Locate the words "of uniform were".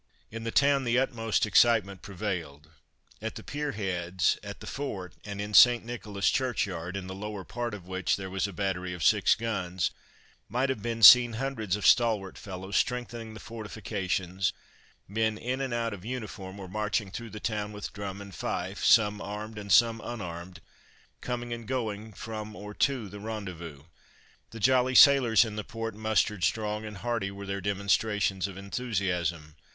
15.93-16.67